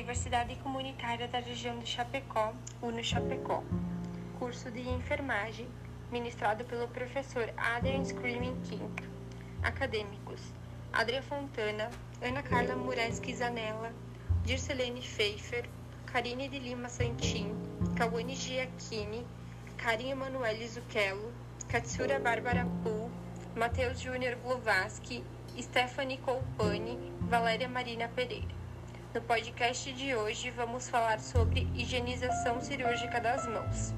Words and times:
Universidade 0.00 0.56
Comunitária 0.56 1.28
da 1.28 1.40
Região 1.40 1.78
de 1.78 1.84
Chapecó, 1.84 2.54
UNO 2.80 3.04
Chapecó. 3.04 3.62
Curso 4.38 4.70
de 4.70 4.80
Enfermagem, 4.88 5.68
ministrado 6.10 6.64
pelo 6.64 6.88
professor 6.88 7.52
Adrian 7.54 8.02
Screaming 8.02 8.58
King. 8.62 8.90
Acadêmicos: 9.62 10.40
Adria 10.90 11.22
Fontana, 11.22 11.90
Ana 12.22 12.42
Carla 12.42 12.76
Mureski 12.76 13.34
Zanella, 13.34 13.92
Dircelene 14.42 15.02
Pfeiffer, 15.02 15.68
Karine 16.06 16.48
de 16.48 16.58
Lima 16.58 16.88
Santin, 16.88 17.54
Cauane 17.94 18.34
Giacchini, 18.34 19.26
Karim 19.76 20.12
Emanuele 20.12 20.66
Zucchello, 20.66 21.30
Katsura 21.68 22.18
Bárbara 22.18 22.66
Pool, 22.82 23.10
Matheus 23.54 24.00
Júnior 24.00 24.36
Glovaski, 24.36 25.22
Stephanie 25.60 26.16
Colpani, 26.16 26.96
Valéria 27.28 27.68
Marina 27.68 28.08
Pereira. 28.08 28.59
No 29.12 29.20
podcast 29.22 29.92
de 29.92 30.14
hoje 30.14 30.50
vamos 30.50 30.88
falar 30.88 31.18
sobre 31.18 31.66
higienização 31.74 32.60
cirúrgica 32.60 33.20
das 33.20 33.44
mãos. 33.44 33.92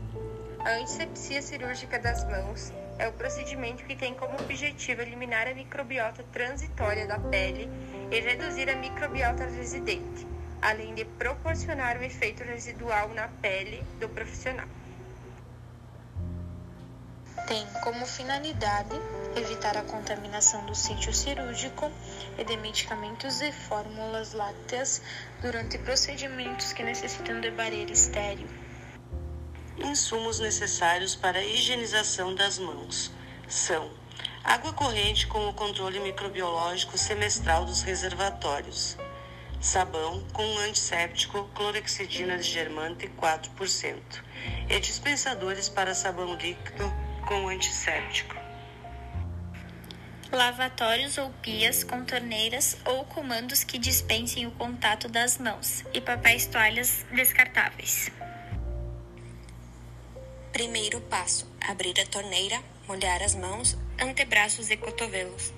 A 0.61 0.71
antisepsia 0.81 1.43
cirúrgica 1.43 1.99
das 1.99 2.25
mãos 2.25 2.73
é 2.99 3.07
o 3.09 3.13
procedimento 3.13 3.85
que 3.85 3.95
tem 3.95 4.15
como 4.15 4.41
objetivo 4.41 5.03
eliminar 5.03 5.47
a 5.47 5.55
microbiota 5.55 6.25
transitória 6.33 7.07
da 7.07 7.19
pele 7.19 7.69
e 8.11 8.21
reduzir 8.21 8.71
a 8.71 8.77
microbiota 8.77 9.45
residente, 9.45 10.27
além 10.63 10.95
de 10.95 11.05
proporcionar 11.05 11.99
um 11.99 12.03
efeito 12.03 12.43
residual 12.43 13.11
na 13.11 13.29
pele 13.29 13.85
do 14.01 14.09
profissional 14.09 14.67
tem 17.53 17.67
como 17.83 18.07
finalidade 18.07 18.99
evitar 19.37 19.77
a 19.77 19.83
contaminação 19.83 20.65
do 20.67 20.75
sítio 20.75 21.13
cirúrgico 21.13 21.91
e 22.39 22.45
de 22.45 22.57
medicamentos 22.57 23.41
e 23.41 23.51
fórmulas 23.53 24.33
lácteas 24.33 25.03
durante 25.41 25.79
procedimentos 25.79 26.73
que 26.73 26.83
necessitam 26.83 27.41
de 27.41 27.51
barreira 27.51 27.93
estéril. 27.93 28.49
Insumos 29.79 30.39
necessários 30.39 31.17
para 31.17 31.39
a 31.39 31.45
higienização 31.45 32.35
das 32.35 32.59
mãos 32.59 33.11
são 33.49 33.91
água 34.45 34.73
corrente 34.73 35.27
com 35.27 35.49
o 35.49 35.55
controle 35.55 36.01
microbiológico 36.01 36.99
semestral 36.99 37.65
dos 37.65 37.83
reservatórios, 37.83 38.97
sabão 39.61 40.23
com 40.33 40.59
antisséptico 40.59 41.49
clorexidina 41.55 42.37
de 42.37 42.51
germante 42.51 43.09
4% 43.21 43.97
e 44.69 44.81
dispensadores 44.81 45.69
para 45.69 45.95
sabão 45.95 46.35
líquido 46.35 46.93
com 47.27 47.49
antisséptico. 47.49 48.42
Lavatórios 50.33 51.19
ou 51.19 51.29
pias 51.43 51.85
com 51.85 52.03
torneiras 52.05 52.79
ou 52.87 53.05
comandos 53.05 53.65
que 53.65 53.79
dispensem 53.79 54.47
o 54.47 54.51
contato 54.53 55.07
das 55.07 55.37
mãos 55.37 55.85
e 55.93 56.01
papéis 56.01 56.47
toalhas 56.47 57.05
descartáveis. 57.13 58.11
Primeiro 60.51 61.03
passo: 61.03 61.47
abrir 61.61 62.01
a 62.01 62.07
torneira, 62.07 62.59
molhar 62.89 63.23
as 63.23 63.35
mãos, 63.35 63.77
antebraços 64.01 64.71
e 64.71 64.77
cotovelos. 64.79 65.53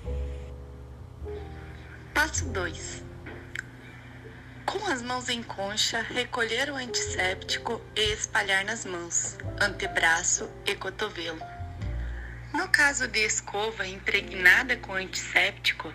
Passo 2.13 2.45
2: 2.49 3.01
com 4.65 4.85
as 4.87 5.01
mãos 5.01 5.29
em 5.29 5.41
concha, 5.41 6.01
recolher 6.01 6.69
o 6.69 6.75
antisséptico 6.75 7.81
e 7.95 8.11
espalhar 8.11 8.65
nas 8.65 8.83
mãos, 8.83 9.37
antebraço 9.61 10.49
e 10.65 10.75
cotovelo. 10.75 11.54
No 12.55 12.69
caso 12.69 13.05
de 13.09 13.19
escova 13.19 13.85
impregnada 13.85 14.77
com 14.77 14.93
antisséptico, 14.93 15.93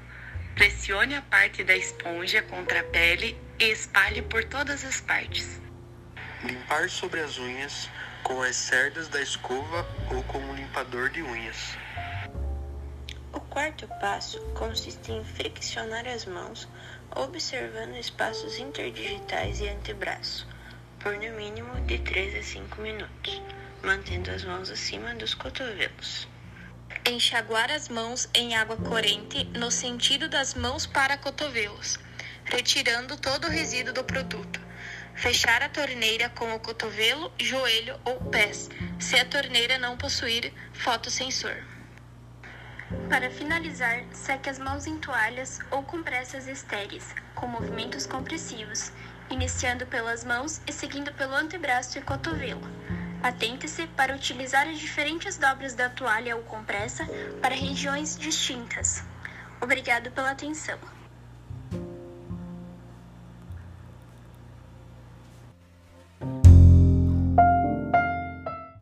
pressione 0.54 1.14
a 1.14 1.22
parte 1.22 1.64
da 1.64 1.74
esponja 1.74 2.42
contra 2.42 2.80
a 2.80 2.84
pele 2.84 3.34
e 3.58 3.70
espalhe 3.70 4.20
por 4.20 4.44
todas 4.44 4.84
as 4.84 5.00
partes. 5.00 5.58
Limpar 6.44 6.90
sobre 6.90 7.20
as 7.20 7.38
unhas 7.38 7.88
com 8.22 8.42
as 8.42 8.56
cerdas 8.56 9.08
da 9.08 9.22
escova 9.22 9.88
ou 10.14 10.22
com 10.24 10.36
um 10.38 10.54
limpador 10.54 11.08
de 11.08 11.22
unhas. 11.22 11.78
O 13.32 13.40
quarto 13.40 13.88
passo 13.98 14.38
consiste 14.54 15.12
em 15.12 15.24
friccionar 15.24 16.06
as 16.06 16.26
mãos, 16.26 16.68
observando 17.16 17.96
espaços 17.96 18.58
interdigitais 18.58 19.60
e 19.60 19.68
antebraço, 19.68 20.46
por 20.98 21.14
no 21.14 21.36
mínimo 21.36 21.74
de 21.86 21.98
3 22.00 22.34
a 22.34 22.42
5 22.42 22.82
minutos, 22.82 23.40
mantendo 23.82 24.30
as 24.30 24.44
mãos 24.44 24.68
acima 24.68 25.14
dos 25.14 25.32
cotovelos. 25.32 26.28
Enxaguar 27.10 27.72
as 27.72 27.88
mãos 27.88 28.28
em 28.32 28.54
água 28.54 28.76
corrente 28.76 29.42
no 29.58 29.68
sentido 29.68 30.28
das 30.28 30.54
mãos 30.54 30.86
para 30.86 31.16
cotovelos, 31.16 31.98
retirando 32.44 33.16
todo 33.16 33.48
o 33.48 33.50
resíduo 33.50 33.92
do 33.92 34.04
produto. 34.04 34.60
Fechar 35.16 35.60
a 35.60 35.68
torneira 35.68 36.28
com 36.28 36.54
o 36.54 36.60
cotovelo, 36.60 37.32
joelho 37.36 37.98
ou 38.04 38.20
pés, 38.30 38.70
se 39.00 39.16
a 39.16 39.24
torneira 39.24 39.76
não 39.76 39.96
possuir 39.96 40.52
fotossensor. 40.72 41.56
Para 43.08 43.28
finalizar, 43.28 44.04
seque 44.12 44.48
as 44.48 44.60
mãos 44.60 44.86
em 44.86 44.96
toalhas 44.98 45.58
ou 45.68 45.82
compressas 45.82 46.46
estéreis, 46.46 47.12
com 47.34 47.48
movimentos 47.48 48.06
compressivos, 48.06 48.92
iniciando 49.28 49.84
pelas 49.84 50.22
mãos 50.22 50.60
e 50.64 50.72
seguindo 50.72 51.12
pelo 51.14 51.34
antebraço 51.34 51.98
e 51.98 52.02
cotovelo. 52.02 52.62
Atente-se 53.22 53.86
para 53.88 54.14
utilizar 54.14 54.66
as 54.66 54.78
diferentes 54.78 55.36
dobras 55.36 55.74
da 55.74 55.90
toalha 55.90 56.36
ou 56.36 56.42
compressa 56.42 57.06
para 57.42 57.54
regiões 57.54 58.16
distintas. 58.16 59.02
Obrigado 59.60 60.10
pela 60.10 60.30
atenção. 60.30 60.78